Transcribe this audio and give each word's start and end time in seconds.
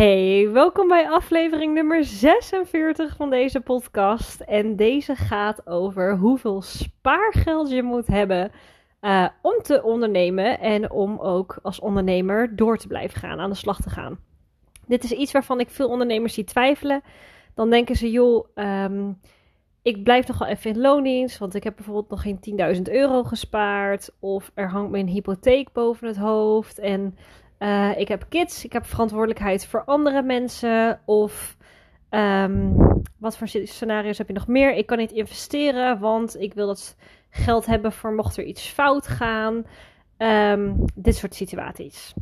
Hey, 0.00 0.50
welkom 0.52 0.88
bij 0.88 1.08
aflevering 1.08 1.74
nummer 1.74 2.04
46 2.04 3.16
van 3.16 3.30
deze 3.30 3.60
podcast. 3.60 4.40
En 4.40 4.76
deze 4.76 5.14
gaat 5.14 5.66
over 5.66 6.16
hoeveel 6.16 6.62
spaargeld 6.62 7.70
je 7.70 7.82
moet 7.82 8.06
hebben 8.06 8.50
uh, 9.00 9.28
om 9.42 9.62
te 9.62 9.82
ondernemen 9.82 10.60
en 10.60 10.90
om 10.90 11.18
ook 11.18 11.58
als 11.62 11.80
ondernemer 11.80 12.56
door 12.56 12.76
te 12.76 12.86
blijven 12.86 13.20
gaan, 13.20 13.40
aan 13.40 13.50
de 13.50 13.56
slag 13.56 13.80
te 13.80 13.90
gaan. 13.90 14.18
Dit 14.86 15.04
is 15.04 15.12
iets 15.12 15.32
waarvan 15.32 15.60
ik 15.60 15.70
veel 15.70 15.88
ondernemers 15.88 16.34
zie 16.34 16.44
twijfelen. 16.44 17.02
Dan 17.54 17.70
denken 17.70 17.96
ze, 17.96 18.10
joh, 18.10 18.46
um, 18.54 19.20
ik 19.82 20.02
blijf 20.02 20.26
nog 20.26 20.38
wel 20.38 20.48
even 20.48 20.70
in 20.70 20.80
loondienst, 20.80 21.38
want 21.38 21.54
ik 21.54 21.64
heb 21.64 21.76
bijvoorbeeld 21.76 22.10
nog 22.10 22.22
geen 22.22 22.76
10.000 22.76 22.82
euro 22.82 23.22
gespaard. 23.22 24.10
Of 24.20 24.50
er 24.54 24.70
hangt 24.70 24.94
een 24.94 25.08
hypotheek 25.08 25.72
boven 25.72 26.06
het 26.06 26.16
hoofd 26.16 26.78
en 26.78 27.14
uh, 27.60 27.98
ik 27.98 28.08
heb 28.08 28.26
kids, 28.28 28.64
ik 28.64 28.72
heb 28.72 28.86
verantwoordelijkheid 28.86 29.66
voor 29.66 29.84
andere 29.84 30.22
mensen. 30.22 31.00
Of 31.04 31.56
um, 32.10 32.76
wat 33.18 33.36
voor 33.36 33.48
scenario's 33.48 34.18
heb 34.18 34.26
je 34.26 34.32
nog 34.32 34.46
meer? 34.46 34.74
Ik 34.74 34.86
kan 34.86 34.98
niet 34.98 35.12
investeren, 35.12 35.98
want 35.98 36.40
ik 36.40 36.54
wil 36.54 36.66
dat 36.66 36.96
geld 37.30 37.66
hebben 37.66 37.92
voor 37.92 38.12
mocht 38.12 38.36
er 38.36 38.44
iets 38.44 38.68
fout 38.68 39.06
gaan. 39.06 39.64
Um, 40.18 40.84
dit 40.94 41.16
soort 41.16 41.34
situaties. 41.34 42.14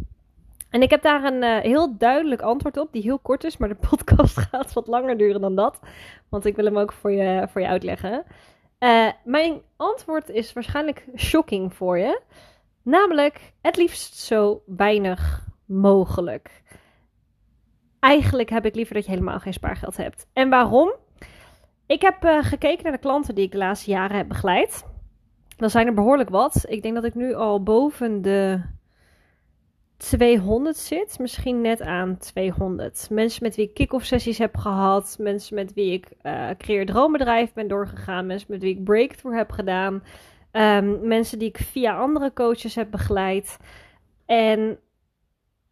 En 0.71 0.83
ik 0.83 0.91
heb 0.91 1.03
daar 1.03 1.25
een 1.25 1.43
uh, 1.43 1.59
heel 1.59 1.97
duidelijk 1.99 2.41
antwoord 2.41 2.77
op, 2.77 2.93
die 2.93 3.03
heel 3.03 3.19
kort 3.19 3.45
is, 3.45 3.57
maar 3.57 3.69
de 3.69 3.87
podcast 3.91 4.39
gaat 4.39 4.73
wat 4.73 4.87
langer 4.87 5.19
duren 5.19 5.41
dan 5.41 5.55
dat. 5.55 5.81
Want 6.29 6.45
ik 6.45 6.57
wil 6.57 6.65
hem 6.65 6.79
ook 6.79 6.93
voor 6.93 7.13
je, 7.13 7.49
voor 7.51 7.61
je 7.61 7.67
uitleggen. 7.67 8.25
Uh, 8.79 9.11
mijn 9.25 9.61
antwoord 9.77 10.29
is 10.29 10.53
waarschijnlijk 10.53 11.07
shocking 11.17 11.75
voor 11.75 11.99
je. 11.99 12.21
Namelijk 12.89 13.53
het 13.61 13.77
liefst 13.77 14.17
zo 14.17 14.63
weinig 14.67 15.47
mogelijk. 15.65 16.63
Eigenlijk 18.01 18.51
heb 18.51 18.67
ik 18.67 18.75
liever 18.75 18.95
dat 18.95 19.05
je 19.05 19.11
helemaal 19.11 19.41
geen 19.41 19.53
spaargeld 19.53 19.97
hebt. 19.97 20.27
En 20.33 20.49
waarom? 20.49 20.95
Ik 21.87 22.03
heb 22.03 22.25
uh, 22.25 22.45
gekeken 22.45 22.83
naar 22.83 22.93
de 22.93 22.99
klanten 22.99 23.35
die 23.35 23.45
ik 23.45 23.53
de 23.53 23.59
laatste 23.59 23.91
jaren 23.91 24.17
heb 24.17 24.29
begeleid. 24.29 24.87
Dan 25.57 25.71
zijn 25.71 25.87
er 25.87 25.95
behoorlijk 25.95 26.29
wat. 26.29 26.65
Ik 26.69 26.83
denk 26.83 26.95
dat 26.95 27.05
ik 27.05 27.15
nu 27.15 27.35
al 27.35 27.63
boven 27.63 28.23
de 28.23 28.61
200 29.97 30.77
zit. 30.77 31.19
Misschien 31.19 31.61
net 31.61 31.81
aan 31.81 32.17
200. 32.19 33.09
Mensen 33.11 33.43
met 33.43 33.57
wie 33.57 33.69
ik 33.69 33.75
kick-off 33.75 34.05
sessies 34.05 34.39
heb 34.39 34.57
gehad. 34.57 35.17
Mensen 35.21 35.55
met 35.55 35.75
wie 35.75 35.93
ik 35.93 36.13
uh, 36.23 36.51
creëer 36.59 36.87
droombedrijf 36.87 37.53
ben 37.53 37.69
doorgegaan. 37.69 38.27
Mensen 38.27 38.51
met 38.51 38.63
wie 38.63 38.77
ik 38.77 38.85
breakthrough 38.85 39.37
heb 39.37 39.51
gedaan. 39.51 40.03
Um, 40.53 41.09
mensen 41.09 41.39
die 41.39 41.49
ik 41.49 41.59
via 41.59 41.99
andere 41.99 42.33
coaches 42.33 42.75
heb 42.75 42.91
begeleid. 42.91 43.59
En 44.27 44.79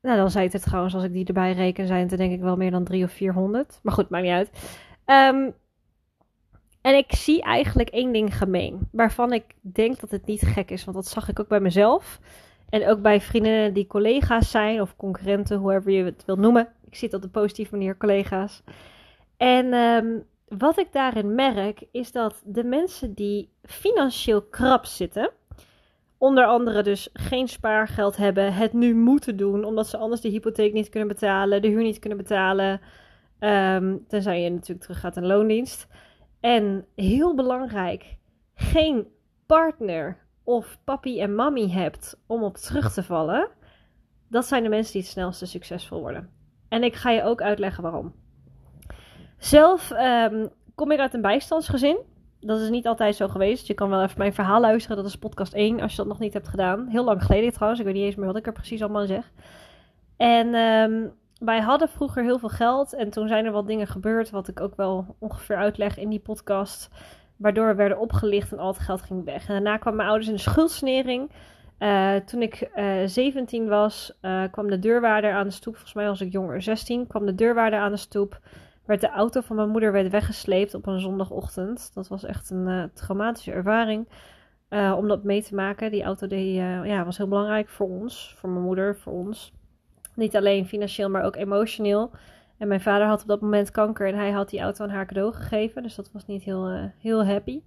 nou, 0.03 0.17
dan 0.17 0.31
zei 0.31 0.49
het, 0.53 0.63
trouwens, 0.63 0.95
als 0.95 1.05
ik 1.05 1.13
die 1.13 1.27
erbij 1.27 1.53
reken, 1.53 1.87
zijn 1.87 2.09
het 2.09 2.19
denk 2.19 2.33
ik 2.33 2.41
wel 2.41 2.57
meer 2.57 2.71
dan 2.71 2.85
300 2.85 3.13
of 3.13 3.19
400. 3.19 3.81
Maar 3.83 3.95
goed, 3.95 4.09
maakt 4.09 4.25
niet 4.25 4.33
uit. 4.33 4.51
Um, 5.07 5.55
en 6.81 6.97
ik 6.97 7.13
zie 7.15 7.43
eigenlijk 7.43 7.89
één 7.89 8.13
ding 8.13 8.37
gemeen. 8.37 8.89
Waarvan 8.93 9.33
ik 9.33 9.45
denk 9.61 10.01
dat 10.01 10.11
het 10.11 10.27
niet 10.27 10.41
gek 10.41 10.71
is. 10.71 10.85
Want 10.85 10.97
dat 10.97 11.07
zag 11.07 11.29
ik 11.29 11.41
ook 11.41 11.49
bij 11.49 11.61
mezelf. 11.61 12.21
En 12.69 12.89
ook 12.89 13.03
bij 13.03 13.21
vriendinnen 13.21 13.75
die 13.75 13.87
collega's 13.87 14.51
zijn. 14.51 14.81
Of 14.81 14.97
concurrenten, 14.97 15.59
hoever 15.59 15.93
je 15.93 16.05
het 16.05 16.25
wil 16.27 16.37
noemen. 16.37 16.69
Ik 16.85 16.95
zie 16.95 17.09
het 17.09 17.17
op 17.17 17.23
de 17.23 17.29
positieve 17.29 17.77
manier 17.77 17.97
collega's. 17.97 18.63
En 19.37 19.75
um, 19.75 20.25
wat 20.49 20.79
ik 20.79 20.93
daarin 20.93 21.35
merk 21.35 21.85
is 21.91 22.13
dat 22.13 22.43
de 22.45 22.65
mensen 22.65 23.15
die 23.15 23.53
financieel 23.63 24.43
krap 24.43 24.85
zitten, 24.85 25.31
onder 26.19 26.47
andere 26.47 26.83
dus 26.83 27.09
geen 27.13 27.49
spaargeld 27.49 28.17
hebben, 28.17 28.55
het 28.55 28.73
nu 28.73 28.95
moeten 28.95 29.37
doen 29.37 29.65
omdat 29.65 29.87
ze 29.87 29.97
anders 29.97 30.21
de 30.21 30.29
hypotheek 30.29 30.73
niet 30.73 30.89
kunnen 30.89 31.09
betalen, 31.09 31.63
de 31.63 31.69
huur 31.69 31.83
niet 31.83 31.99
kunnen 31.99 32.19
betalen, 32.19 32.81
um, 33.41 34.05
tenzij 34.09 34.43
je 34.43 34.51
natuurlijk 34.51 34.81
terug 34.81 35.01
gaat 35.01 35.17
in 35.17 35.27
loondienst. 35.27 35.87
En 36.41 36.87
heel 36.95 37.35
belangrijk, 37.35 38.17
geen 38.55 39.07
partner 39.47 40.25
of 40.45 40.79
papi 40.85 41.21
en 41.21 41.35
mami 41.35 41.73
hebt 41.73 42.21
om 42.27 42.43
op 42.43 42.57
terug 42.57 42.93
te 42.93 43.03
vallen. 43.03 43.49
Dat 44.29 44.47
zijn 44.47 44.63
de 44.63 44.69
mensen 44.69 44.93
die 44.93 45.03
het 45.03 45.11
snelste 45.11 45.47
succesvol 45.47 46.01
worden. 46.01 46.31
En 46.69 46.83
ik 46.83 46.95
ga 46.95 47.11
je 47.11 47.23
ook 47.23 47.43
uitleggen 47.43 47.83
waarom. 47.83 48.15
Zelf 49.39 49.91
um, 49.91 50.49
kom 50.75 50.91
ik 50.91 50.99
uit 50.99 51.15
een 51.15 51.21
bijstandsgezin. 51.21 51.99
Dat 52.41 52.61
is 52.61 52.69
niet 52.69 52.87
altijd 52.87 53.17
zo 53.17 53.29
geweest. 53.29 53.67
Je 53.67 53.75
kan 53.75 53.89
wel 53.89 54.03
even 54.03 54.19
mijn 54.19 54.35
verhaal 54.35 54.61
luisteren. 54.61 54.97
Dat 54.97 55.07
is 55.07 55.19
podcast 55.19 55.53
1, 55.53 55.81
als 55.81 55.91
je 55.91 55.97
dat 55.97 56.07
nog 56.07 56.19
niet 56.19 56.33
hebt 56.33 56.49
gedaan. 56.49 56.87
Heel 56.89 57.05
lang 57.05 57.23
geleden 57.23 57.53
trouwens. 57.53 57.81
Ik 57.81 57.87
weet 57.87 57.97
niet 57.97 58.05
eens 58.05 58.15
meer 58.15 58.27
wat 58.27 58.37
ik 58.37 58.47
er 58.47 58.53
precies 58.53 58.83
allemaal 58.83 59.07
zeg. 59.07 59.33
En 60.17 60.55
um, 60.55 61.13
wij 61.39 61.61
hadden 61.61 61.89
vroeger 61.89 62.23
heel 62.23 62.39
veel 62.39 62.49
geld. 62.49 62.95
En 62.95 63.11
toen 63.11 63.29
zijn 63.29 63.45
er 63.45 63.53
wat 63.53 63.67
dingen 63.67 63.87
gebeurd. 63.87 64.31
Wat 64.31 64.49
ik 64.49 64.61
ook 64.61 64.77
wel 64.77 65.17
ongeveer 65.19 65.57
uitleg 65.57 65.99
in 65.99 66.09
die 66.09 66.21
podcast. 66.21 66.91
Waardoor 67.37 67.67
we 67.67 67.75
werden 67.75 67.99
opgelicht 67.99 68.53
en 68.53 68.59
al 68.59 68.69
het 68.69 68.79
geld 68.79 69.03
ging 69.03 69.25
weg. 69.25 69.49
En 69.49 69.55
daarna 69.55 69.77
kwamen 69.77 69.97
mijn 69.97 70.09
ouders 70.09 70.29
in 70.31 70.37
de 70.37 70.41
schuldsnering. 70.41 71.31
Uh, 71.79 72.15
toen 72.15 72.43
ik 72.43 72.71
uh, 72.77 73.03
eh, 73.03 73.09
17 73.09 73.69
was, 73.69 74.19
uh, 74.23 74.43
kwam 74.51 74.71
de 74.71 74.79
deurwaarder 74.79 75.33
aan 75.33 75.47
de 75.47 75.53
stoep. 75.53 75.75
Volgens 75.75 75.95
mij 75.95 76.07
was 76.07 76.21
ik 76.21 76.33
jonger, 76.33 76.63
16. 76.63 77.07
Kwam 77.07 77.27
de 77.27 77.35
deurwaarder 77.35 77.79
aan 77.79 77.93
de 77.93 77.97
stoep 77.97 78.41
werd 78.87 79.01
de 79.01 79.11
auto 79.11 79.41
van 79.41 79.57
mijn 79.57 79.69
moeder 79.69 79.93
werd 79.93 80.11
weggesleept 80.11 80.75
op 80.75 80.87
een 80.87 81.01
zondagochtend. 81.01 81.91
Dat 81.95 82.09
was 82.09 82.25
echt 82.25 82.51
een 82.51 82.69
uh, 82.69 82.85
traumatische 82.95 83.53
ervaring 83.53 84.09
uh, 84.71 84.95
om 84.97 85.09
dat 85.09 85.25
mee 85.25 85.43
te 85.43 85.55
maken. 85.55 85.91
Die 85.91 86.03
auto 86.03 86.27
die, 86.27 86.61
uh, 86.61 86.85
ja, 86.85 87.05
was 87.05 87.17
heel 87.17 87.29
belangrijk 87.29 87.69
voor 87.69 87.89
ons, 87.89 88.35
voor 88.39 88.49
mijn 88.51 88.65
moeder, 88.65 88.97
voor 88.97 89.13
ons. 89.13 89.53
Niet 90.15 90.37
alleen 90.37 90.67
financieel, 90.67 91.11
maar 91.11 91.25
ook 91.25 91.37
emotioneel. 91.37 92.11
En 92.59 92.69
mijn 92.69 92.81
vader 92.81 93.07
had 93.07 93.23
op 93.23 93.29
dat 93.29 93.41
moment 93.41 93.71
kanker 93.71 94.09
en 94.09 94.15
hij 94.15 94.31
had 94.31 94.51
die 94.51 94.61
auto 94.61 94.85
aan 94.85 94.91
haar 94.91 95.07
cadeau 95.07 95.33
gegeven. 95.33 95.83
Dus 95.83 95.95
dat 95.95 96.13
was 96.13 96.27
niet 96.27 96.43
heel, 96.43 96.91
heel 96.99 97.27
happy. 97.27 97.63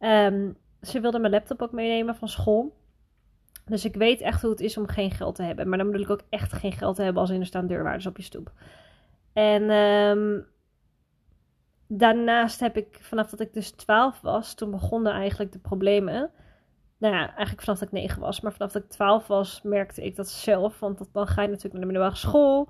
Um, 0.00 0.56
ze 0.82 1.00
wilde 1.00 1.18
mijn 1.18 1.32
laptop 1.32 1.62
ook 1.62 1.72
meenemen 1.72 2.14
van 2.14 2.28
school. 2.28 2.76
Dus 3.64 3.84
ik 3.84 3.94
weet 3.94 4.20
echt 4.20 4.42
hoe 4.42 4.50
het 4.50 4.60
is 4.60 4.76
om 4.76 4.86
geen 4.86 5.10
geld 5.10 5.34
te 5.34 5.42
hebben. 5.42 5.68
Maar 5.68 5.78
dan 5.78 5.86
bedoel 5.86 6.04
ik 6.04 6.10
ook 6.10 6.22
echt 6.28 6.52
geen 6.52 6.72
geld 6.72 6.96
te 6.96 7.02
hebben 7.02 7.22
als 7.22 7.30
in 7.30 7.40
er 7.40 7.46
staan 7.46 7.66
deurwaarders 7.66 8.06
op 8.06 8.16
je 8.16 8.22
stoep. 8.22 8.52
En 9.32 9.70
um, 9.70 10.46
daarnaast 11.86 12.60
heb 12.60 12.76
ik, 12.76 12.98
vanaf 13.00 13.30
dat 13.30 13.40
ik 13.40 13.52
dus 13.52 13.70
12 13.70 14.20
was, 14.20 14.54
toen 14.54 14.70
begonnen 14.70 15.12
eigenlijk 15.12 15.52
de 15.52 15.58
problemen. 15.58 16.30
Nou 16.98 17.14
ja, 17.14 17.26
eigenlijk 17.26 17.60
vanaf 17.60 17.78
dat 17.78 17.88
ik 17.88 17.94
9 17.94 18.20
was. 18.20 18.40
Maar 18.40 18.52
vanaf 18.52 18.72
dat 18.72 18.82
ik 18.82 18.90
12 18.90 19.26
was, 19.26 19.62
merkte 19.62 20.04
ik 20.04 20.16
dat 20.16 20.28
zelf. 20.28 20.80
Want 20.80 21.08
dan 21.12 21.26
ga 21.26 21.42
je 21.42 21.48
natuurlijk 21.48 21.74
naar 21.74 21.82
de 21.82 21.92
middelbare 21.92 22.16
school. 22.16 22.68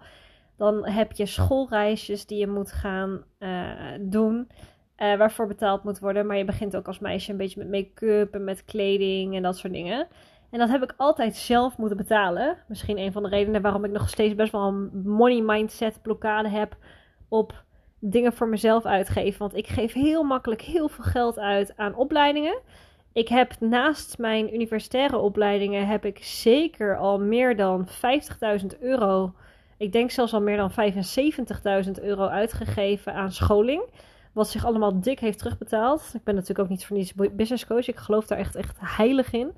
Dan 0.56 0.86
heb 0.86 1.12
je 1.12 1.26
schoolreisjes 1.26 2.26
die 2.26 2.38
je 2.38 2.46
moet 2.46 2.72
gaan 2.72 3.24
uh, 3.38 3.70
doen. 4.00 4.48
Uh, 4.96 5.16
waarvoor 5.16 5.46
betaald 5.46 5.84
moet 5.84 5.98
worden. 5.98 6.26
Maar 6.26 6.36
je 6.36 6.44
begint 6.44 6.76
ook 6.76 6.86
als 6.86 6.98
meisje 6.98 7.30
een 7.30 7.36
beetje 7.36 7.64
met 7.64 7.70
make-up 7.70 8.34
en 8.34 8.44
met 8.44 8.64
kleding 8.64 9.36
en 9.36 9.42
dat 9.42 9.56
soort 9.56 9.72
dingen. 9.72 10.08
En 10.50 10.58
dat 10.58 10.68
heb 10.68 10.82
ik 10.82 10.94
altijd 10.96 11.36
zelf 11.36 11.76
moeten 11.76 11.96
betalen. 11.96 12.56
Misschien 12.68 12.98
een 12.98 13.12
van 13.12 13.22
de 13.22 13.28
redenen 13.28 13.62
waarom 13.62 13.84
ik 13.84 13.90
nog 13.90 14.08
steeds 14.08 14.34
best 14.34 14.52
wel 14.52 14.66
een 14.66 15.02
money 15.04 15.40
mindset 15.40 16.02
blokkade 16.02 16.48
heb 16.48 16.76
op 17.28 17.64
dingen 17.98 18.32
voor 18.32 18.48
mezelf 18.48 18.84
uitgeven. 18.84 19.38
Want 19.38 19.56
ik 19.56 19.66
geef 19.66 19.92
heel 19.92 20.22
makkelijk 20.22 20.62
heel 20.62 20.88
veel 20.88 21.04
geld 21.04 21.38
uit 21.38 21.76
aan 21.76 21.94
opleidingen. 21.94 22.60
Ik 23.12 23.28
heb 23.28 23.60
naast 23.60 24.18
mijn 24.18 24.54
universitaire 24.54 25.18
opleidingen 25.18 25.86
heb 25.86 26.04
ik 26.04 26.24
zeker 26.24 26.96
al 26.96 27.20
meer 27.20 27.56
dan 27.56 27.88
50.000 28.60 28.66
euro. 28.80 29.34
Ik 29.78 29.92
denk 29.92 30.10
zelfs 30.10 30.32
al 30.32 30.40
meer 30.40 30.56
dan 30.56 30.70
75.000 31.84 31.90
euro 32.02 32.26
uitgegeven 32.26 33.14
aan 33.14 33.32
scholing. 33.32 33.82
Wat 34.32 34.48
zich 34.48 34.64
allemaal 34.64 35.00
dik 35.00 35.18
heeft 35.18 35.38
terugbetaald. 35.38 36.10
Ik 36.14 36.24
ben 36.24 36.34
natuurlijk 36.34 36.60
ook 36.60 36.68
niet 36.68 36.86
voor 36.86 36.96
niets 36.96 37.12
business 37.14 37.66
coach. 37.66 37.88
Ik 37.88 37.96
geloof 37.96 38.26
daar 38.26 38.38
echt, 38.38 38.54
echt 38.54 38.76
heilig 38.80 39.32
in. 39.32 39.52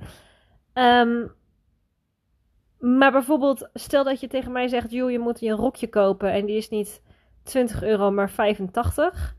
Um, 0.75 1.33
maar 2.79 3.13
bijvoorbeeld, 3.13 3.69
stel 3.75 4.05
dat 4.05 4.21
je 4.21 4.27
tegen 4.27 4.53
mij 4.53 4.69
zegt: 4.69 4.91
joh, 4.91 5.11
je 5.11 5.19
moet 5.19 5.41
je 5.41 5.49
een 5.49 5.57
rokje 5.57 5.89
kopen 5.89 6.33
en 6.33 6.47
die 6.47 6.57
is 6.57 6.69
niet 6.69 7.03
20 7.43 7.83
euro, 7.83 8.11
maar 8.11 8.31
85 8.31 9.37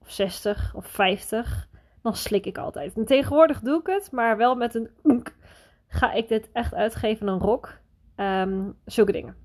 of 0.00 0.10
60 0.10 0.74
of 0.74 0.86
50. 0.86 1.68
Dan 2.02 2.16
slik 2.16 2.46
ik 2.46 2.58
altijd. 2.58 2.96
En 2.96 3.04
tegenwoordig 3.04 3.60
doe 3.60 3.80
ik 3.80 3.86
het, 3.86 4.12
maar 4.12 4.36
wel 4.36 4.54
met 4.54 4.74
een 4.74 4.90
ga 5.90 6.12
ik 6.12 6.28
dit 6.28 6.48
echt 6.52 6.74
uitgeven 6.74 7.26
een 7.26 7.38
rok. 7.38 7.78
Um, 8.16 8.76
zulke 8.84 9.12
dingen. 9.12 9.36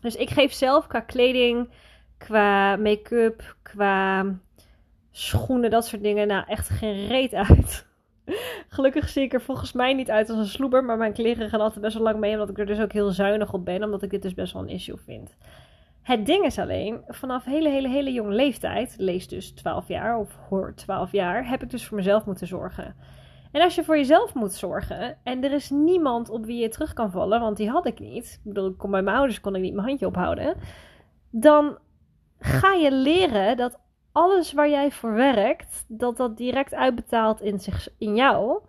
Dus 0.00 0.16
ik 0.16 0.30
geef 0.30 0.52
zelf 0.52 0.86
qua 0.86 1.00
kleding, 1.00 1.70
qua 2.18 2.76
make-up, 2.76 3.56
qua 3.62 4.26
schoenen, 5.10 5.70
dat 5.70 5.86
soort 5.86 6.02
dingen, 6.02 6.26
nou 6.26 6.44
echt 6.46 6.68
geen 6.68 7.06
reet 7.06 7.34
uit. 7.34 7.86
Gelukkig 8.68 9.08
zie 9.08 9.22
ik 9.22 9.32
er 9.32 9.40
volgens 9.40 9.72
mij 9.72 9.94
niet 9.94 10.10
uit 10.10 10.30
als 10.30 10.38
een 10.38 10.46
sloeber. 10.46 10.84
Maar 10.84 10.96
mijn 10.96 11.12
kleren 11.12 11.48
gaan 11.48 11.60
altijd 11.60 11.80
best 11.80 11.94
wel 11.94 12.02
lang 12.02 12.18
mee. 12.18 12.32
Omdat 12.32 12.50
ik 12.50 12.58
er 12.58 12.66
dus 12.66 12.80
ook 12.80 12.92
heel 12.92 13.10
zuinig 13.10 13.52
op 13.52 13.64
ben. 13.64 13.82
Omdat 13.82 14.02
ik 14.02 14.10
dit 14.10 14.22
dus 14.22 14.34
best 14.34 14.52
wel 14.52 14.62
een 14.62 14.68
issue 14.68 14.96
vind. 14.96 15.36
Het 16.04 16.26
ding 16.26 16.44
is 16.44 16.58
alleen, 16.58 17.00
vanaf 17.08 17.44
hele, 17.44 17.68
hele, 17.68 17.88
hele 17.88 18.12
jonge 18.12 18.34
leeftijd, 18.34 18.94
lees 18.98 19.28
dus 19.28 19.50
12 19.50 19.88
jaar 19.88 20.18
of 20.18 20.38
hoor 20.48 20.72
12 20.74 21.12
jaar, 21.12 21.48
heb 21.48 21.62
ik 21.62 21.70
dus 21.70 21.86
voor 21.86 21.96
mezelf 21.96 22.24
moeten 22.24 22.46
zorgen. 22.46 22.96
En 23.52 23.62
als 23.62 23.74
je 23.74 23.84
voor 23.84 23.96
jezelf 23.96 24.34
moet 24.34 24.52
zorgen 24.52 25.16
en 25.22 25.44
er 25.44 25.52
is 25.52 25.70
niemand 25.70 26.28
op 26.28 26.44
wie 26.44 26.60
je 26.60 26.68
terug 26.68 26.92
kan 26.92 27.10
vallen, 27.10 27.40
want 27.40 27.56
die 27.56 27.70
had 27.70 27.86
ik 27.86 27.98
niet. 27.98 28.40
Ik 28.44 28.52
bedoel, 28.52 28.68
ik 28.68 28.78
kon 28.78 28.90
bij 28.90 29.02
mijn 29.02 29.16
ouders 29.16 29.40
kon 29.40 29.54
ik 29.54 29.62
niet 29.62 29.74
mijn 29.74 29.86
handje 29.86 30.06
ophouden. 30.06 30.56
dan 31.30 31.78
ga 32.38 32.72
je 32.72 32.92
leren 32.92 33.56
dat 33.56 33.80
alles 34.14 34.52
waar 34.52 34.68
jij 34.68 34.90
voor 34.90 35.12
werkt, 35.12 35.84
dat 35.88 36.16
dat 36.16 36.36
direct 36.36 36.74
uitbetaalt 36.74 37.40
in, 37.40 37.60
zich, 37.60 37.88
in 37.98 38.14
jou. 38.14 38.60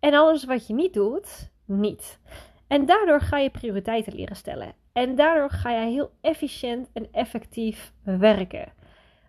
En 0.00 0.14
alles 0.14 0.44
wat 0.44 0.66
je 0.66 0.74
niet 0.74 0.94
doet, 0.94 1.50
niet. 1.64 2.20
En 2.66 2.86
daardoor 2.86 3.20
ga 3.20 3.38
je 3.38 3.50
prioriteiten 3.50 4.14
leren 4.14 4.36
stellen. 4.36 4.72
En 4.92 5.14
daardoor 5.16 5.50
ga 5.50 5.70
je 5.70 5.90
heel 5.90 6.10
efficiënt 6.20 6.90
en 6.92 7.08
effectief 7.12 7.92
werken. 8.02 8.72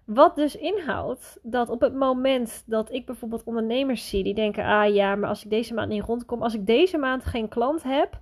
Wat 0.06 0.36
dus 0.36 0.56
inhoudt 0.56 1.40
dat 1.42 1.70
op 1.70 1.82
het 1.82 1.94
moment 1.94 2.64
dat 2.66 2.92
ik 2.92 3.06
bijvoorbeeld 3.06 3.44
ondernemers 3.44 4.10
zie 4.10 4.24
die 4.24 4.34
denken: 4.34 4.66
ah 4.66 4.94
ja, 4.94 5.16
maar 5.16 5.30
als 5.30 5.44
ik 5.44 5.50
deze 5.50 5.74
maand 5.74 5.90
niet 5.90 6.04
rondkom, 6.04 6.42
als 6.42 6.54
ik 6.54 6.66
deze 6.66 6.98
maand 6.98 7.26
geen 7.26 7.48
klant 7.48 7.84
heb, 7.84 8.22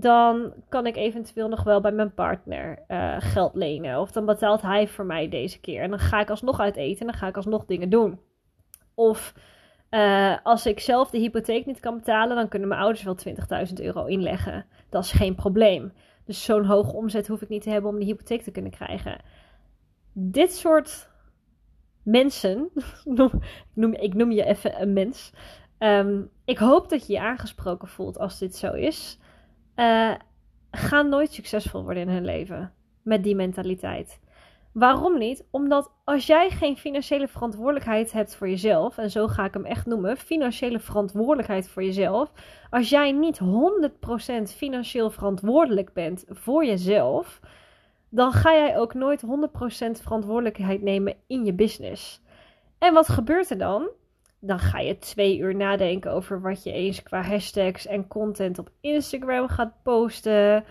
dan 0.00 0.52
kan 0.68 0.86
ik 0.86 0.96
eventueel 0.96 1.48
nog 1.48 1.62
wel 1.62 1.80
bij 1.80 1.92
mijn 1.92 2.14
partner 2.14 2.84
uh, 2.88 3.16
geld 3.18 3.54
lenen. 3.54 4.00
Of 4.00 4.12
dan 4.12 4.26
betaalt 4.26 4.62
hij 4.62 4.88
voor 4.88 5.04
mij 5.04 5.28
deze 5.28 5.60
keer. 5.60 5.82
En 5.82 5.90
dan 5.90 5.98
ga 5.98 6.20
ik 6.20 6.30
alsnog 6.30 6.60
uit 6.60 6.76
eten 6.76 7.00
en 7.00 7.06
dan 7.06 7.16
ga 7.16 7.26
ik 7.26 7.36
alsnog 7.36 7.64
dingen 7.64 7.90
doen. 7.90 8.20
Of 8.94 9.34
uh, 9.90 10.36
als 10.42 10.66
ik 10.66 10.80
zelf 10.80 11.10
de 11.10 11.18
hypotheek 11.18 11.66
niet 11.66 11.80
kan 11.80 11.96
betalen, 11.96 12.36
dan 12.36 12.48
kunnen 12.48 12.68
mijn 12.68 12.80
ouders 12.80 13.02
wel 13.02 13.16
20.000 13.68 13.72
euro 13.74 14.04
inleggen. 14.04 14.66
Dat 14.88 15.04
is 15.04 15.12
geen 15.12 15.34
probleem. 15.34 15.92
Dus 16.24 16.44
zo'n 16.44 16.64
hoge 16.64 16.92
omzet 16.92 17.28
hoef 17.28 17.42
ik 17.42 17.48
niet 17.48 17.62
te 17.62 17.70
hebben 17.70 17.90
om 17.90 17.98
de 17.98 18.04
hypotheek 18.04 18.42
te 18.42 18.50
kunnen 18.50 18.70
krijgen. 18.70 19.20
Dit 20.12 20.52
soort 20.52 21.08
mensen, 22.02 22.70
noem, 23.74 23.94
ik 23.94 24.14
noem 24.14 24.30
je 24.30 24.44
even 24.44 24.82
een 24.82 24.92
mens. 24.92 25.32
Um, 25.78 26.30
ik 26.44 26.58
hoop 26.58 26.88
dat 26.88 27.06
je 27.06 27.12
je 27.12 27.20
aangesproken 27.20 27.88
voelt 27.88 28.18
als 28.18 28.38
dit 28.38 28.56
zo 28.56 28.72
is 28.72 29.18
uh, 29.78 30.14
gaan 30.70 31.08
nooit 31.08 31.32
succesvol 31.32 31.82
worden 31.82 32.02
in 32.02 32.08
hun 32.08 32.24
leven 32.24 32.72
met 33.02 33.22
die 33.22 33.34
mentaliteit. 33.34 34.20
Waarom 34.72 35.18
niet? 35.18 35.44
Omdat 35.50 35.92
als 36.04 36.26
jij 36.26 36.50
geen 36.50 36.76
financiële 36.76 37.28
verantwoordelijkheid 37.28 38.12
hebt 38.12 38.36
voor 38.36 38.48
jezelf, 38.48 38.98
en 38.98 39.10
zo 39.10 39.26
ga 39.28 39.44
ik 39.44 39.54
hem 39.54 39.64
echt 39.64 39.86
noemen, 39.86 40.16
financiële 40.16 40.78
verantwoordelijkheid 40.78 41.68
voor 41.68 41.82
jezelf. 41.82 42.32
Als 42.70 42.88
jij 42.88 43.12
niet 43.12 43.40
100% 43.40 44.54
financieel 44.56 45.10
verantwoordelijk 45.10 45.92
bent 45.92 46.24
voor 46.28 46.64
jezelf, 46.64 47.40
dan 48.08 48.32
ga 48.32 48.52
jij 48.52 48.78
ook 48.78 48.94
nooit 48.94 49.22
100% 49.26 49.26
verantwoordelijkheid 50.02 50.82
nemen 50.82 51.16
in 51.26 51.44
je 51.44 51.52
business. 51.52 52.22
En 52.78 52.94
wat 52.94 53.08
gebeurt 53.08 53.50
er 53.50 53.58
dan? 53.58 53.88
Dan 54.40 54.58
ga 54.58 54.78
je 54.78 54.98
twee 54.98 55.38
uur 55.38 55.56
nadenken 55.56 56.12
over 56.12 56.40
wat 56.40 56.62
je 56.62 56.72
eens 56.72 57.02
qua 57.02 57.22
hashtags 57.22 57.86
en 57.86 58.06
content 58.06 58.58
op 58.58 58.70
Instagram 58.80 59.48
gaat 59.48 59.72
posten. 59.82 60.64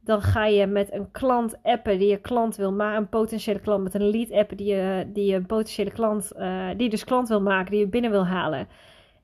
Dan 0.00 0.22
ga 0.22 0.46
je 0.46 0.66
met 0.66 0.92
een 0.92 1.10
klant 1.10 1.58
appen 1.62 1.98
die 1.98 2.08
je 2.08 2.20
klant 2.20 2.56
wil 2.56 2.72
maken, 2.72 3.00
een 3.00 3.08
potentiële 3.08 3.60
klant 3.60 3.82
met 3.82 3.94
een 3.94 4.10
lead 4.10 4.32
appen 4.32 4.56
die 4.56 4.74
je, 4.74 5.10
die 5.12 5.26
je 5.26 5.34
een 5.34 5.46
potentiële 5.46 5.90
klant, 5.90 6.32
uh, 6.36 6.68
die 6.76 6.88
dus 6.88 7.04
klant 7.04 7.28
wil 7.28 7.40
maken, 7.40 7.70
die 7.70 7.80
je 7.80 7.88
binnen 7.88 8.10
wil 8.10 8.26
halen. 8.26 8.68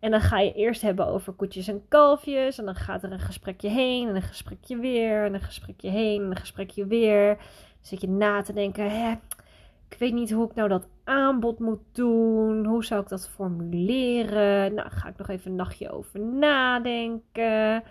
En 0.00 0.10
dan 0.10 0.20
ga 0.20 0.38
je 0.38 0.52
eerst 0.52 0.82
hebben 0.82 1.06
over 1.06 1.32
koetjes 1.32 1.68
en 1.68 1.88
kalfjes. 1.88 2.58
En 2.58 2.64
dan 2.64 2.74
gaat 2.74 3.02
er 3.02 3.12
een 3.12 3.20
gesprekje 3.20 3.68
heen 3.68 4.08
en 4.08 4.14
een 4.14 4.22
gesprekje 4.22 4.76
weer. 4.76 5.24
En 5.24 5.34
een 5.34 5.40
gesprekje 5.40 5.90
heen 5.90 6.22
en 6.22 6.30
een 6.30 6.36
gesprekje 6.36 6.86
weer. 6.86 7.36
Dan 7.36 7.46
zit 7.80 8.00
je 8.00 8.08
na 8.08 8.42
te 8.42 8.52
denken, 8.52 8.90
ik 9.88 9.98
weet 9.98 10.12
niet 10.12 10.30
hoe 10.30 10.48
ik 10.48 10.54
nou 10.54 10.68
dat 10.68 10.88
aanbod 11.04 11.58
moet 11.58 11.82
doen. 11.92 12.64
Hoe 12.64 12.84
zou 12.84 13.02
ik 13.02 13.08
dat 13.08 13.28
formuleren? 13.28 14.74
Nou, 14.74 14.90
ga 14.90 15.08
ik 15.08 15.16
nog 15.16 15.28
even 15.28 15.50
een 15.50 15.56
nachtje 15.56 15.90
over 15.90 16.20
nadenken. 16.20 17.82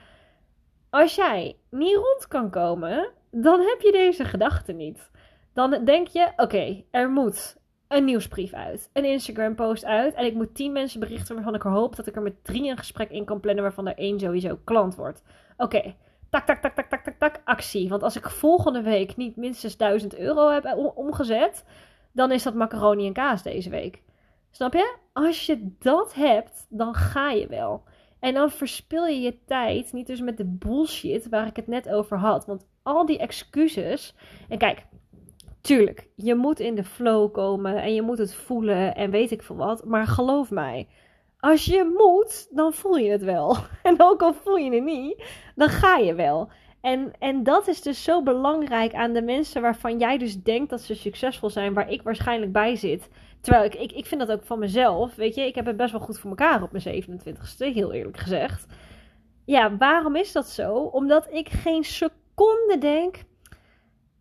Als 0.89 1.15
jij 1.15 1.57
niet 1.69 1.95
rond 1.95 2.27
kan 2.27 2.49
komen, 2.49 3.11
dan 3.31 3.59
heb 3.59 3.81
je 3.81 3.91
deze 3.91 4.25
gedachte 4.25 4.71
niet. 4.71 5.11
Dan 5.53 5.85
denk 5.85 6.07
je: 6.07 6.31
oké, 6.35 6.83
er 6.91 7.09
moet 7.09 7.57
een 7.87 8.05
nieuwsbrief 8.05 8.53
uit, 8.53 8.89
een 8.93 9.05
Instagram 9.05 9.55
post 9.55 9.85
uit. 9.85 10.13
En 10.13 10.25
ik 10.25 10.33
moet 10.33 10.55
tien 10.55 10.71
mensen 10.71 10.99
berichten 10.99 11.35
waarvan 11.35 11.55
ik 11.55 11.61
hoop 11.61 11.95
dat 11.95 12.07
ik 12.07 12.15
er 12.15 12.21
met 12.21 12.43
drie 12.43 12.69
een 12.69 12.77
gesprek 12.77 13.09
in 13.09 13.25
kan 13.25 13.39
plannen 13.39 13.63
waarvan 13.63 13.87
er 13.87 13.97
één 13.97 14.19
sowieso 14.19 14.59
klant 14.63 14.95
wordt. 14.95 15.23
Oké, 15.57 15.95
tak, 16.35 16.45
tak, 16.45 16.61
tak, 16.61 16.75
tak, 16.75 16.89
tak, 16.89 17.03
tak, 17.03 17.15
tak, 17.17 17.41
actie. 17.45 17.89
Want 17.89 18.03
als 18.03 18.15
ik 18.15 18.29
volgende 18.29 18.81
week 18.81 19.15
niet 19.15 19.35
minstens 19.35 19.77
1000 19.77 20.17
euro 20.17 20.49
heb 20.49 20.91
omgezet, 20.95 21.65
dan 22.11 22.31
is 22.31 22.43
dat 22.43 22.53
macaroni 22.53 23.07
en 23.07 23.13
kaas 23.13 23.43
deze 23.43 23.69
week. 23.69 24.01
Snap 24.51 24.73
je? 24.73 24.95
Als 25.13 25.45
je 25.45 25.75
dat 25.79 26.13
hebt, 26.13 26.65
dan 26.69 26.93
ga 26.93 27.31
je 27.31 27.47
wel. 27.47 27.83
En 28.19 28.33
dan 28.33 28.49
verspil 28.49 29.05
je 29.05 29.21
je 29.21 29.43
tijd 29.45 29.93
niet 29.93 30.07
dus 30.07 30.21
met 30.21 30.37
de 30.37 30.45
bullshit 30.45 31.29
waar 31.29 31.47
ik 31.47 31.55
het 31.55 31.67
net 31.67 31.89
over 31.89 32.17
had. 32.17 32.45
Want 32.45 32.67
al 32.83 33.05
die 33.05 33.17
excuses. 33.17 34.15
En 34.49 34.57
kijk, 34.57 34.85
tuurlijk, 35.61 36.07
je 36.15 36.35
moet 36.35 36.59
in 36.59 36.75
de 36.75 36.83
flow 36.83 37.33
komen 37.33 37.81
en 37.81 37.93
je 37.93 38.01
moet 38.01 38.17
het 38.17 38.33
voelen 38.33 38.95
en 38.95 39.11
weet 39.11 39.31
ik 39.31 39.43
veel 39.43 39.55
wat. 39.55 39.85
Maar 39.85 40.07
geloof 40.07 40.51
mij, 40.51 40.87
als 41.45 41.65
je 41.65 41.93
moet, 41.97 42.47
dan 42.55 42.73
voel 42.73 42.97
je 42.97 43.11
het 43.11 43.23
wel. 43.23 43.57
En 43.83 43.95
ook 43.97 44.21
al 44.21 44.33
voel 44.33 44.57
je 44.57 44.71
het 44.71 44.83
niet, 44.83 45.23
dan 45.55 45.69
ga 45.69 45.97
je 45.97 46.13
wel. 46.13 46.49
En, 46.81 47.11
en 47.19 47.43
dat 47.43 47.67
is 47.67 47.81
dus 47.81 48.03
zo 48.03 48.23
belangrijk 48.23 48.93
aan 48.93 49.13
de 49.13 49.21
mensen 49.21 49.61
waarvan 49.61 49.97
jij 49.97 50.17
dus 50.17 50.43
denkt 50.43 50.69
dat 50.69 50.81
ze 50.81 50.95
succesvol 50.95 51.49
zijn, 51.49 51.73
waar 51.73 51.89
ik 51.89 52.01
waarschijnlijk 52.01 52.51
bij 52.51 52.75
zit. 52.75 53.09
Terwijl 53.41 53.65
ik, 53.65 53.75
ik, 53.75 53.91
ik 53.91 54.05
vind 54.05 54.21
dat 54.21 54.31
ook 54.31 54.43
van 54.43 54.59
mezelf. 54.59 55.15
Weet 55.15 55.35
je, 55.35 55.41
ik 55.41 55.55
heb 55.55 55.65
het 55.65 55.77
best 55.77 55.91
wel 55.91 56.01
goed 56.01 56.19
voor 56.19 56.29
elkaar 56.29 56.63
op 56.63 56.71
mijn 56.71 57.03
27ste, 57.03 57.73
heel 57.73 57.93
eerlijk 57.93 58.17
gezegd. 58.17 58.65
Ja, 59.45 59.77
waarom 59.77 60.15
is 60.15 60.31
dat 60.31 60.49
zo? 60.49 60.75
Omdat 60.75 61.27
ik 61.31 61.49
geen 61.49 61.83
seconde 61.83 62.77
denk. 62.79 63.15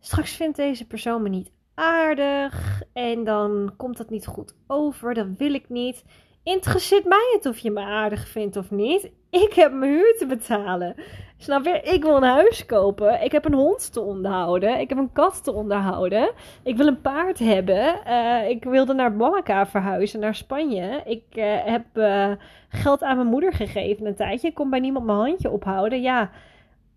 Straks 0.00 0.32
vindt 0.32 0.56
deze 0.56 0.86
persoon 0.86 1.22
me 1.22 1.28
niet 1.28 1.52
aardig. 1.74 2.82
En 2.92 3.24
dan 3.24 3.74
komt 3.76 3.96
dat 3.96 4.10
niet 4.10 4.26
goed 4.26 4.54
over. 4.66 5.14
Dat 5.14 5.28
wil 5.36 5.54
ik 5.54 5.68
niet. 5.68 6.04
Interesseert 6.44 7.04
mij 7.04 7.30
het 7.32 7.46
of 7.46 7.58
je 7.58 7.70
me 7.70 7.80
aardig 7.80 8.28
vindt 8.28 8.56
of 8.56 8.70
niet? 8.70 9.10
Ik 9.30 9.52
heb 9.52 9.72
mijn 9.72 9.90
huur 9.90 10.14
te 10.18 10.26
betalen. 10.26 10.94
Snap 11.36 11.64
je? 11.64 11.80
Ik 11.80 12.02
wil 12.02 12.16
een 12.16 12.22
huis 12.22 12.66
kopen. 12.66 13.22
Ik 13.22 13.32
heb 13.32 13.44
een 13.44 13.54
hond 13.54 13.92
te 13.92 14.00
onderhouden. 14.00 14.80
Ik 14.80 14.88
heb 14.88 14.98
een 14.98 15.12
kat 15.12 15.44
te 15.44 15.52
onderhouden. 15.52 16.32
Ik 16.62 16.76
wil 16.76 16.86
een 16.86 17.00
paard 17.00 17.38
hebben. 17.38 18.00
Uh, 18.06 18.48
ik 18.48 18.64
wilde 18.64 18.94
naar 18.94 19.12
Malaga 19.12 19.66
verhuizen, 19.66 20.20
naar 20.20 20.34
Spanje. 20.34 21.02
Ik 21.04 21.24
uh, 21.34 21.64
heb 21.64 21.84
uh, 21.94 22.32
geld 22.68 23.02
aan 23.02 23.16
mijn 23.16 23.28
moeder 23.28 23.52
gegeven 23.52 24.06
een 24.06 24.14
tijdje. 24.14 24.48
Ik 24.48 24.54
kon 24.54 24.70
bij 24.70 24.80
niemand 24.80 25.06
mijn 25.06 25.18
handje 25.18 25.50
ophouden. 25.50 26.02
Ja, 26.02 26.30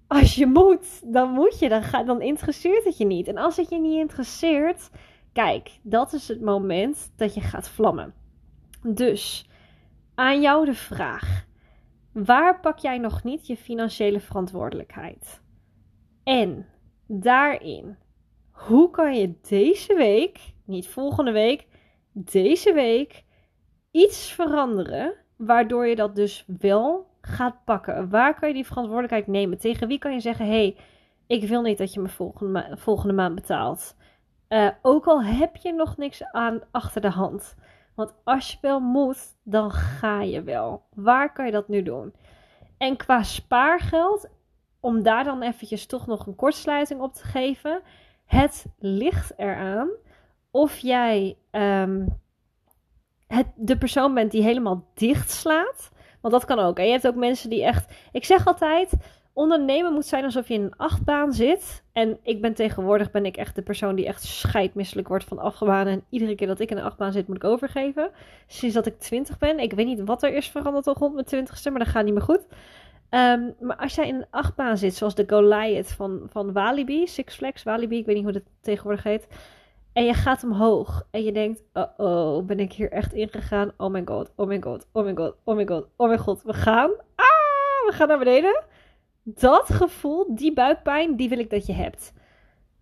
als 0.08 0.36
je 0.36 0.46
moet, 0.46 1.14
dan 1.14 1.30
moet 1.30 1.60
je. 1.60 1.70
Dan, 1.70 1.84
ga, 1.84 2.04
dan 2.04 2.22
interesseert 2.22 2.84
het 2.84 2.98
je 2.98 3.06
niet. 3.06 3.28
En 3.28 3.38
als 3.38 3.58
het 3.58 3.70
je 3.70 3.80
niet 3.80 4.00
interesseert, 4.00 4.90
kijk, 5.34 5.72
dat 5.82 6.14
is 6.14 6.28
het 6.28 6.42
moment 6.42 7.12
dat 7.16 7.34
je 7.34 7.42
gaat 7.42 7.70
vlammen. 7.70 8.14
Dus 8.82 9.47
aan 10.18 10.42
jou 10.42 10.66
de 10.66 10.74
vraag. 10.74 11.46
Waar 12.14 12.60
pak 12.60 12.78
jij 12.78 12.98
nog 12.98 13.24
niet 13.24 13.48
je 13.48 13.58
financiële 13.58 14.20
verantwoordelijkheid? 14.20 15.42
En 16.24 16.66
daarin, 17.08 17.98
hoe 18.52 18.90
kan 18.90 19.16
je 19.16 19.40
deze 19.42 19.96
week, 19.96 20.40
niet 20.66 20.88
volgende 20.88 21.32
week, 21.32 21.68
deze 22.12 22.74
week 22.74 23.24
iets 23.92 24.32
veranderen 24.32 25.14
waardoor 25.36 25.88
je 25.88 25.96
dat 25.96 26.16
dus 26.16 26.46
wel 26.60 27.08
gaat 27.22 27.64
pakken? 27.66 28.10
Waar 28.10 28.40
kan 28.40 28.48
je 28.48 28.54
die 28.54 28.66
verantwoordelijkheid 28.66 29.28
nemen? 29.28 29.58
Tegen 29.58 29.88
wie 29.88 30.00
kan 30.00 30.14
je 30.14 30.20
zeggen: 30.20 30.48
hey, 30.48 30.78
ik 31.28 31.48
wil 31.48 31.62
niet 31.62 31.78
dat 31.78 31.94
je 31.94 32.00
me 32.00 32.10
volgende, 32.10 32.76
volgende 32.78 33.14
maand 33.14 33.36
betaalt? 33.36 33.96
Uh, 34.50 34.70
ook 34.82 35.06
al 35.06 35.24
heb 35.24 35.56
je 35.56 35.74
nog 35.74 35.98
niks 35.98 36.24
aan 36.24 36.62
achter 36.72 37.02
de 37.02 37.10
hand. 37.10 37.56
Want 37.98 38.14
als 38.24 38.52
je 38.52 38.58
wel 38.62 38.80
moet, 38.80 39.36
dan 39.44 39.72
ga 39.72 40.22
je 40.22 40.44
wel. 40.44 40.84
Waar 40.94 41.34
kan 41.34 41.46
je 41.46 41.52
dat 41.52 41.68
nu 41.68 41.84
doen? 41.84 42.14
En 42.78 42.98
qua 42.98 43.24
spaargeld, 43.24 44.30
om 44.80 45.04
daar 45.04 45.24
dan 45.24 45.42
eventjes 45.42 45.86
toch 45.86 46.08
nog 46.08 46.28
een 46.28 46.36
kortsluiting 46.36 47.02
op 47.02 47.14
te 47.14 47.24
geven. 47.24 47.82
Het 48.26 48.66
ligt 48.80 49.34
eraan 49.38 49.90
of 50.52 50.78
jij 50.78 51.38
um, 51.52 52.20
het, 53.28 53.48
de 53.56 53.78
persoon 53.78 54.14
bent 54.14 54.32
die 54.32 54.44
helemaal 54.44 54.88
dicht 54.94 55.32
slaat. 55.32 55.92
Want 56.22 56.34
dat 56.34 56.46
kan 56.46 56.60
ook. 56.60 56.78
En 56.78 56.86
je 56.86 56.92
hebt 56.92 57.08
ook 57.08 57.16
mensen 57.16 57.50
die 57.50 57.64
echt. 57.64 57.94
Ik 58.12 58.26
zeg 58.26 58.48
altijd: 58.48 58.94
ondernemen 59.38 59.94
moet 59.94 60.06
zijn 60.06 60.24
alsof 60.24 60.48
je 60.48 60.54
in 60.54 60.64
een 60.64 60.78
achtbaan 60.78 61.34
zit. 61.34 61.84
En 61.92 62.18
ik 62.24 62.42
ben 62.42 62.54
tegenwoordig 62.54 63.12
ben 63.12 63.26
ik 63.26 63.38
echt 63.38 63.56
de 63.56 63.62
persoon 63.62 63.96
die 63.96 64.06
echt 64.06 64.24
scheidmisselijk 64.24 65.08
wordt 65.08 65.24
van 65.24 65.40
achtbanen. 65.40 65.94
En 65.94 66.04
iedere 66.10 66.36
keer 66.36 66.48
dat 66.48 66.60
ik 66.60 66.72
in 66.72 66.78
een 66.78 66.84
achtbaan 66.84 67.12
zit, 67.12 67.28
moet 67.28 67.36
ik 67.36 67.44
overgeven. 67.44 68.12
Sinds 68.48 68.76
dat 68.76 68.86
ik 68.86 69.00
20 69.00 69.38
ben. 69.38 69.60
Ik 69.60 69.74
weet 69.74 69.86
niet 69.86 70.04
wat 70.04 70.24
er 70.24 70.34
is 70.34 70.50
veranderd 70.50 70.86
rond 70.86 71.14
mijn 71.14 71.26
twintigste, 71.26 71.70
maar 71.70 71.80
dat 71.80 71.88
gaat 71.88 72.04
niet 72.04 72.14
meer 72.14 72.24
goed. 72.24 72.46
Um, 73.10 73.56
maar 73.60 73.78
als 73.78 73.96
jij 73.96 74.08
in 74.08 74.16
een 74.16 74.26
achtbaan 74.30 74.78
zit, 74.78 74.96
zoals 74.96 75.16
de 75.16 75.24
Goliath 75.28 75.92
van, 75.92 76.22
van 76.30 76.54
Walibi, 76.54 77.08
Six 77.08 77.36
Flags 77.36 77.64
Walibi, 77.64 77.98
ik 77.98 78.06
weet 78.06 78.16
niet 78.16 78.24
hoe 78.24 78.34
dat 78.34 78.44
tegenwoordig 78.62 79.04
heet. 79.04 79.28
En 79.94 80.06
je 80.06 80.14
gaat 80.14 80.44
omhoog 80.44 81.08
en 81.12 81.24
je 81.24 81.32
denkt, 81.32 81.64
oh 81.74 81.86
oh, 81.98 82.46
ben 82.46 82.60
ik 82.60 82.74
hier 82.74 82.92
echt 82.92 83.14
ingegaan? 83.14 83.72
Oh 83.78 83.92
my 83.92 84.02
god, 84.06 84.32
oh 84.36 84.48
my 84.48 84.62
god, 84.62 84.88
oh 84.92 85.06
my 85.06 85.16
god, 85.16 85.36
oh 85.44 85.56
my 85.56 85.68
god, 85.68 85.88
oh 85.96 86.10
my 86.10 86.18
god. 86.18 86.44
We 86.44 86.54
gaan, 86.54 86.90
ah, 87.16 87.86
we 87.86 87.92
gaan 87.92 88.08
naar 88.08 88.18
beneden 88.18 88.64
dat 89.36 89.70
gevoel, 89.70 90.36
die 90.36 90.54
buikpijn, 90.54 91.16
die 91.16 91.30
wil 91.30 91.40
ik 91.40 91.50
dat 91.50 91.66
je 91.66 91.74
hebt. 91.74 92.14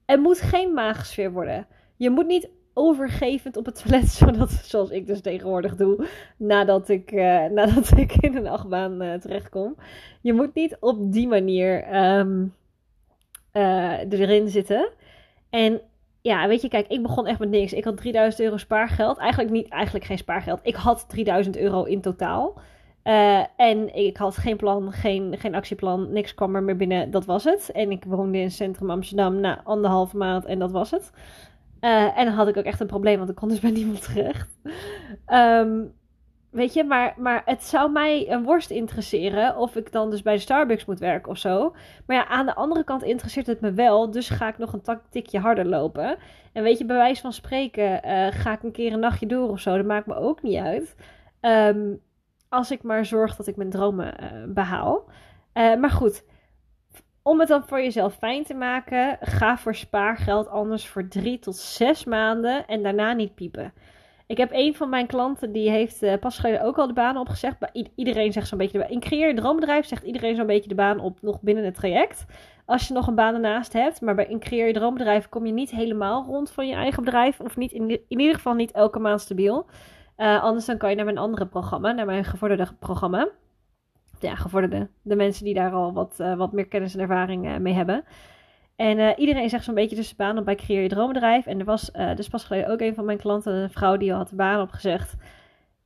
Het 0.05 0.19
moet 0.19 0.41
geen 0.41 0.73
maagsfeer 0.73 1.31
worden. 1.31 1.67
Je 1.95 2.09
moet 2.09 2.27
niet 2.27 2.49
overgevend 2.73 3.57
op 3.57 3.65
het 3.65 3.83
toilet, 3.83 4.07
zodat, 4.19 4.49
zoals 4.51 4.89
ik 4.89 5.07
dus 5.07 5.21
tegenwoordig 5.21 5.75
doe, 5.75 6.07
nadat 6.37 6.89
ik, 6.89 7.11
uh, 7.11 7.45
nadat 7.45 7.97
ik 7.97 8.13
in 8.13 8.35
een 8.35 8.47
achtbaan 8.47 9.03
uh, 9.03 9.13
terechtkom. 9.13 9.75
Je 10.21 10.33
moet 10.33 10.53
niet 10.53 10.77
op 10.79 11.11
die 11.13 11.27
manier 11.27 11.95
um, 12.17 12.53
uh, 13.53 14.11
erin 14.11 14.49
zitten. 14.49 14.89
En 15.49 15.81
ja, 16.21 16.47
weet 16.47 16.61
je, 16.61 16.67
kijk, 16.67 16.87
ik 16.87 17.01
begon 17.01 17.27
echt 17.27 17.39
met 17.39 17.49
niks. 17.49 17.73
Ik 17.73 17.83
had 17.83 17.97
3000 17.97 18.43
euro 18.43 18.57
spaargeld. 18.57 19.17
Eigenlijk 19.17 19.51
niet, 19.51 19.69
eigenlijk 19.69 20.05
geen 20.05 20.17
spaargeld. 20.17 20.59
Ik 20.63 20.75
had 20.75 21.09
3000 21.09 21.57
euro 21.57 21.83
in 21.83 22.01
totaal. 22.01 22.59
Uh, 23.07 23.43
en 23.55 23.95
ik 23.95 24.17
had 24.17 24.37
geen 24.37 24.57
plan, 24.57 24.91
geen, 24.91 25.35
geen 25.37 25.55
actieplan, 25.55 26.11
niks 26.11 26.33
kwam 26.33 26.55
er 26.55 26.63
meer 26.63 26.77
binnen. 26.77 27.11
Dat 27.11 27.25
was 27.25 27.43
het. 27.43 27.71
En 27.71 27.91
ik 27.91 28.03
woonde 28.03 28.37
in 28.37 28.51
centrum 28.51 28.89
Amsterdam 28.89 29.39
na 29.39 29.61
anderhalve 29.63 30.17
maand 30.17 30.45
en 30.45 30.59
dat 30.59 30.71
was 30.71 30.91
het. 30.91 31.11
Uh, 31.81 32.17
en 32.17 32.25
dan 32.25 32.33
had 32.33 32.47
ik 32.47 32.57
ook 32.57 32.63
echt 32.63 32.79
een 32.79 32.87
probleem, 32.87 33.17
want 33.17 33.29
ik 33.29 33.35
kon 33.35 33.49
dus 33.49 33.59
bij 33.59 33.71
niemand 33.79 34.01
terecht. 34.03 34.59
Um, 35.27 35.93
weet 36.49 36.73
je, 36.73 36.83
maar, 36.83 37.13
maar 37.17 37.41
het 37.45 37.63
zou 37.63 37.91
mij 37.91 38.31
een 38.31 38.43
worst 38.43 38.69
interesseren 38.69 39.57
of 39.57 39.75
ik 39.75 39.91
dan 39.91 40.09
dus 40.09 40.21
bij 40.21 40.33
de 40.33 40.41
Starbucks 40.41 40.85
moet 40.85 40.99
werken 40.99 41.31
of 41.31 41.37
zo. 41.37 41.75
Maar 42.05 42.17
ja, 42.17 42.27
aan 42.27 42.45
de 42.45 42.55
andere 42.55 42.83
kant 42.83 43.03
interesseert 43.03 43.47
het 43.47 43.61
me 43.61 43.71
wel, 43.71 44.11
dus 44.11 44.29
ga 44.29 44.47
ik 44.47 44.57
nog 44.57 44.73
een 44.73 44.99
tikje 45.09 45.39
harder 45.39 45.65
lopen. 45.65 46.17
En 46.53 46.63
weet 46.63 46.77
je, 46.77 46.85
bij 46.85 46.95
wijze 46.95 47.21
van 47.21 47.33
spreken 47.33 48.07
uh, 48.07 48.27
ga 48.31 48.53
ik 48.53 48.63
een 48.63 48.71
keer 48.71 48.93
een 48.93 48.99
nachtje 48.99 49.25
door 49.25 49.49
of 49.49 49.59
zo, 49.59 49.77
dat 49.77 49.85
maakt 49.85 50.07
me 50.07 50.15
ook 50.15 50.41
niet 50.41 50.59
uit. 50.59 50.95
Um, 51.41 52.01
als 52.49 52.71
ik 52.71 52.83
maar 52.83 53.05
zorg 53.05 53.35
dat 53.35 53.47
ik 53.47 53.55
mijn 53.55 53.69
dromen 53.69 54.13
uh, 54.23 54.53
behaal. 54.53 55.05
Uh, 55.53 55.75
maar 55.75 55.89
goed, 55.89 56.25
om 57.23 57.39
het 57.39 57.47
dan 57.47 57.63
voor 57.67 57.81
jezelf 57.81 58.15
fijn 58.15 58.43
te 58.43 58.53
maken, 58.53 59.17
ga 59.21 59.57
voor 59.57 59.75
spaargeld 59.75 60.47
anders 60.47 60.87
voor 60.87 61.07
drie 61.07 61.39
tot 61.39 61.55
zes 61.55 62.03
maanden 62.03 62.67
en 62.67 62.83
daarna 62.83 63.13
niet 63.13 63.35
piepen. 63.35 63.73
Ik 64.27 64.37
heb 64.37 64.49
een 64.53 64.75
van 64.75 64.89
mijn 64.89 65.07
klanten 65.07 65.51
die 65.51 65.69
heeft 65.69 66.03
uh, 66.03 66.13
pas 66.19 66.39
geleden 66.39 66.63
ook 66.63 66.77
al 66.77 66.87
de 66.87 66.93
baan 66.93 67.17
opgezegd. 67.17 67.55
iedereen 67.95 68.31
zegt 68.31 68.47
zo'n 68.47 68.57
beetje 68.57 68.77
de 68.77 68.83
baan. 68.83 68.93
In 68.93 68.99
Creëer 68.99 69.27
je 69.27 69.33
Droombedrijf 69.33 69.85
zegt 69.85 70.03
iedereen 70.03 70.35
zo'n 70.35 70.45
beetje 70.45 70.69
de 70.69 70.75
baan 70.75 70.99
op 70.99 71.21
nog 71.21 71.41
binnen 71.41 71.65
het 71.65 71.75
traject. 71.75 72.25
Als 72.65 72.87
je 72.87 72.93
nog 72.93 73.07
een 73.07 73.15
baan 73.15 73.33
ernaast 73.33 73.73
hebt. 73.73 74.01
Maar 74.01 74.15
bij 74.15 74.25
in 74.25 74.39
Creëer 74.39 74.67
je 74.67 74.73
Droombedrijf 74.73 75.29
kom 75.29 75.45
je 75.45 75.53
niet 75.53 75.71
helemaal 75.71 76.25
rond 76.25 76.51
van 76.51 76.67
je 76.67 76.75
eigen 76.75 77.03
bedrijf. 77.03 77.39
Of 77.39 77.57
niet 77.57 77.71
in 77.71 78.01
ieder 78.07 78.35
geval 78.35 78.53
niet 78.53 78.71
elke 78.71 78.99
maand 78.99 79.21
stabiel. 79.21 79.65
Uh, 80.17 80.43
anders 80.43 80.65
dan 80.65 80.77
kan 80.77 80.89
je 80.89 80.95
naar 80.95 81.05
mijn 81.05 81.17
andere 81.17 81.45
programma, 81.47 81.91
naar 81.91 82.05
mijn 82.05 82.25
gevorderde 82.25 82.67
programma. 82.79 83.29
Ja, 84.19 84.35
gevorderde. 84.35 84.89
De 85.01 85.15
mensen 85.15 85.45
die 85.45 85.53
daar 85.53 85.71
al 85.71 85.93
wat, 85.93 86.17
uh, 86.19 86.35
wat 86.35 86.51
meer 86.51 86.67
kennis 86.67 86.93
en 86.93 86.99
ervaring 86.99 87.45
uh, 87.45 87.57
mee 87.57 87.73
hebben. 87.73 88.03
En 88.75 89.19
iedereen 89.19 89.49
zegt 89.49 89.63
zo'n 89.63 89.73
beetje 89.73 89.95
de 89.95 90.13
baan 90.17 90.37
op 90.37 90.45
bij 90.45 90.55
Creëer 90.55 90.81
je 90.81 90.89
Droombedrijf. 90.89 91.45
En 91.45 91.59
er 91.59 91.65
was 91.65 91.91
dus 92.15 92.27
pas 92.27 92.43
geleden 92.43 92.71
ook 92.71 92.79
een 92.79 92.95
van 92.95 93.05
mijn 93.05 93.17
klanten, 93.17 93.53
een 93.53 93.69
vrouw 93.69 93.97
die 93.97 94.11
al 94.11 94.17
had 94.17 94.29
de 94.29 94.35
baan 94.35 94.61
opgezegd. 94.61 95.15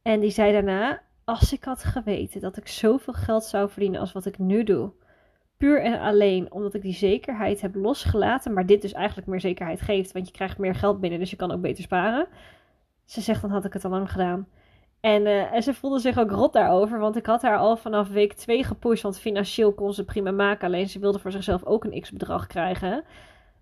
En 0.02 0.20
die 0.20 0.30
zei 0.30 0.52
daarna, 0.52 1.02
als 1.24 1.54
ik 1.54 1.64
had 1.64 1.84
geweten 1.84 2.42
dat 2.42 2.58
ik 2.58 2.68
zoveel 2.68 3.14
geld 3.14 3.44
zou 3.44 3.70
verdienen 3.70 4.00
als 4.00 4.12
wat 4.12 4.26
ik 4.26 4.38
nu 4.38 4.64
doe. 4.64 4.92
Puur 5.58 5.82
en 5.82 6.00
alleen 6.00 6.52
omdat 6.52 6.74
ik 6.74 6.82
die 6.82 6.94
zekerheid 6.94 7.62
heb 7.62 7.76
losgelaten. 7.76 8.54
Maar 8.54 8.66
dit 8.66 8.82
dus 8.82 8.94
eigenlijk 8.94 9.28
meer 9.28 9.42
zekerheid 9.42 9.82
geeft. 9.82 10.12
Want 10.12 10.28
je 10.28 10.34
krijgt 10.34 10.58
meer 10.58 10.76
geld 10.76 11.00
binnen, 11.00 11.20
dus 11.20 11.30
je 11.30 11.36
kan 11.36 11.52
ook 11.52 11.62
beter 11.62 11.84
sparen 11.84 12.28
ze 13.10 13.22
zegt, 13.22 13.42
dan 13.42 13.52
had 13.52 13.66
ik 13.66 13.74
het 13.74 13.86
al 13.86 13.92
lang 13.92 14.12
gedaan. 14.12 14.48
En, 15.00 15.22
uh, 15.22 15.54
en 15.54 15.64
ze 15.64 15.74
voelde 15.74 16.00
zich 16.00 16.18
ook 16.18 16.32
rot 16.32 16.54
daarover, 16.54 17.00
want 17.00 17.16
ik 17.16 17.26
had 17.26 17.42
haar 17.42 17.58
al 17.58 17.78
vanaf 17.78 18.08
week 18.08 18.34
2 18.34 18.64
gepusht, 18.64 19.04
want 19.04 19.20
financieel 19.20 19.74
kon 19.74 19.94
ze 19.94 20.06
prima 20.06 20.32
maken. 20.32 20.68
Alleen 20.68 20.90
ze 20.90 21.00
wilde 21.00 21.20
voor 21.20 21.32
zichzelf 21.32 21.66
ook 21.66 21.84
een 21.84 22.02
x-bedrag 22.02 22.48
krijgen. 22.48 23.04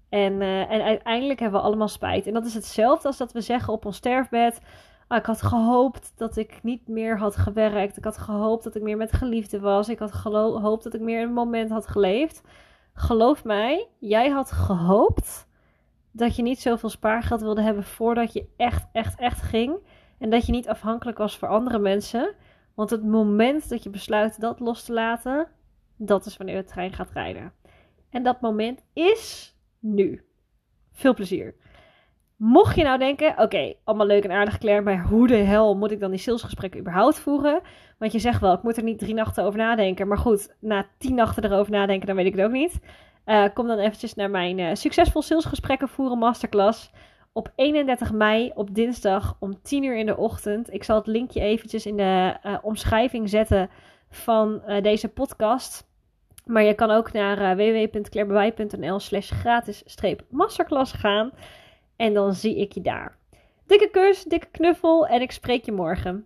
En, 0.10 0.34
uh, 0.34 0.72
en 0.72 0.82
uiteindelijk 0.82 1.40
hebben 1.40 1.60
we 1.60 1.66
allemaal 1.66 1.88
spijt. 1.88 2.28
En 2.28 2.34
dat 2.34 2.46
is 2.46 2.54
hetzelfde 2.54 3.08
als 3.08 3.18
dat 3.18 3.32
we 3.32 3.42
zeggen 3.42 3.74
op 3.74 3.86
ons 3.86 3.98
sterfbed. 3.98 4.62
Ah, 5.08 5.18
ik 5.18 5.26
had 5.26 5.42
gehoopt 5.42 6.14
dat 6.16 6.38
ik 6.38 6.60
niet 6.64 6.88
meer 6.88 7.18
had 7.18 7.36
gewerkt. 7.36 7.98
Ik 7.98 8.04
had 8.04 8.18
gehoopt 8.18 8.64
dat 8.64 8.76
ik 8.76 8.82
meer 8.82 8.98
met 8.98 9.14
geliefde 9.14 9.60
was. 9.60 9.90
Ik 9.90 10.00
had 10.00 10.14
gehoopt 10.14 10.84
dat 10.84 10.94
ik 10.94 11.02
meer 11.02 11.22
een 11.22 11.34
moment 11.34 11.70
had 11.70 11.88
geleefd. 11.88 12.44
Geloof 12.94 13.44
mij, 13.44 13.88
jij 14.00 14.30
had 14.30 14.52
gehoopt 14.52 15.47
dat 16.18 16.36
je 16.36 16.42
niet 16.42 16.60
zoveel 16.60 16.90
spaargeld 16.90 17.42
wilde 17.42 17.62
hebben 17.62 17.84
voordat 17.84 18.34
je 18.34 18.46
echt, 18.58 18.88
echt, 18.92 19.20
echt 19.20 19.42
ging. 19.42 19.78
En 20.20 20.30
dat 20.30 20.46
je 20.46 20.52
niet 20.52 20.68
afhankelijk 20.68 21.18
was 21.18 21.38
voor 21.38 21.48
andere 21.48 21.80
mensen. 21.80 22.36
Want 22.76 22.90
het 22.90 23.04
moment 23.04 23.70
dat 23.70 23.84
je 23.84 23.90
besluit 23.90 24.40
dat 24.40 24.60
los 24.60 24.84
te 24.84 24.94
laten, 24.94 25.48
dat 25.98 26.26
is 26.26 26.38
wanneer 26.38 26.56
de 26.56 26.68
trein 26.68 26.94
gaat 26.94 27.12
rijden. 27.12 27.54
En 28.10 28.24
dat 28.24 28.42
moment 28.42 28.84
is 28.94 29.56
nu. 29.80 30.26
Veel 30.92 31.14
plezier. 31.14 31.56
Mocht 32.36 32.76
je 32.76 32.84
nou 32.84 32.98
denken, 33.00 33.40
oké, 33.40 33.74
allemaal 33.84 34.06
leuk 34.06 34.24
en 34.24 34.32
aardig 34.32 34.58
Claire, 34.58 34.84
maar 34.84 35.04
hoe 35.04 35.28
de 35.28 35.36
hel 35.36 35.78
moet 35.78 35.92
ik 35.92 36.00
dan 36.00 36.12
die 36.12 36.20
salesgesprekken 36.20 36.80
überhaupt 36.80 37.20
voeren? 37.20 37.62
Want 37.98 38.12
je 38.12 38.20
zegt 38.20 38.42
wel, 38.42 38.54
ik 38.54 38.64
moet 38.64 38.78
er 38.78 38.84
niet 38.84 39.00
drie 39.00 39.14
nachten 39.14 39.44
over 39.44 39.60
nadenken. 39.60 40.08
Maar 40.08 40.18
goed, 40.18 40.56
na 40.60 40.88
tien 40.98 41.16
nachten 41.16 41.44
erover 41.44 41.72
nadenken, 41.72 42.08
dan 42.08 42.16
weet 42.16 42.26
ik 42.26 42.36
het 42.36 42.46
ook 42.46 42.52
niet. 42.52 42.80
Uh, 43.28 43.46
kom 43.54 43.68
dan 43.68 43.78
eventjes 43.78 44.14
naar 44.14 44.30
mijn 44.30 44.58
uh, 44.58 44.70
succesvol 44.74 45.22
salesgesprekken 45.22 45.90
voeren 45.90 46.18
masterclass 46.18 46.92
op 47.34 47.52
31 47.56 48.12
mei 48.12 48.52
op 48.56 48.76
dinsdag 48.76 49.36
om 49.40 49.62
10 49.62 49.84
uur 49.84 49.98
in 49.98 50.06
de 50.06 50.18
ochtend. 50.18 50.74
Ik 50.74 50.84
zal 50.84 50.98
het 50.98 51.08
linkje 51.08 51.42
eventjes 51.42 51.86
in 51.86 51.98
de 51.98 52.38
uh, 52.46 52.58
omschrijving 52.62 53.30
zetten 53.30 53.70
van 54.10 54.62
deze 54.82 55.08
podcast. 55.08 55.88
Maar 56.46 56.64
je 56.64 56.74
kan 56.74 56.92
ook 56.92 57.12
naar 57.12 57.60
uh, 57.60 58.98
slash 58.98 59.32
gratis 59.32 59.84
masterclass 60.30 60.92
gaan. 60.92 61.32
En 61.96 62.14
dan 62.14 62.34
zie 62.34 62.58
ik 62.58 62.72
je 62.72 62.82
daar. 62.82 63.18
Dikke 63.66 63.90
kus, 63.92 64.24
dikke 64.24 64.48
knuffel 64.52 65.08
en 65.08 65.22
ik 65.22 65.32
spreek 65.32 65.66
je 65.66 65.72
morgen. 65.72 66.26